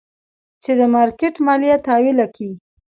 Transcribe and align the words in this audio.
چې 0.63 0.71
د 0.79 0.81
مارکېټ 0.95 1.35
ماليه 1.45 1.77
تاويله 1.87 2.25
کي. 2.35 2.49